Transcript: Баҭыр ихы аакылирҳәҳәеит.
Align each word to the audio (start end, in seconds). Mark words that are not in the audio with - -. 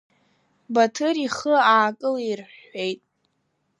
Баҭыр 0.73 1.15
ихы 1.25 1.55
аакылирҳәҳәеит. 1.73 3.01